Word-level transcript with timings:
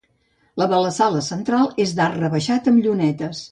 La 0.61 0.67
de 0.71 0.79
la 0.83 0.93
sala 0.95 1.21
central 1.27 1.69
és 1.85 1.95
d'arc 2.01 2.19
rebaixat 2.25 2.73
amb 2.75 2.85
llunetes. 2.87 3.47